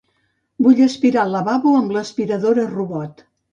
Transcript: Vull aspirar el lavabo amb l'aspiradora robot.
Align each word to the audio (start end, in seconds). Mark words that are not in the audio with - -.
Vull 0.67 0.81
aspirar 0.85 1.27
el 1.29 1.35
lavabo 1.37 1.75
amb 1.83 1.95
l'aspiradora 1.99 2.67
robot. 2.75 3.25